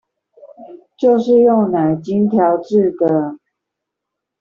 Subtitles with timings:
[0.97, 3.37] 就是用奶精調製的